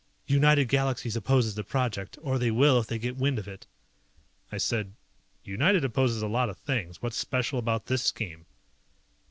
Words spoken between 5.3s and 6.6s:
"United opposes a lot of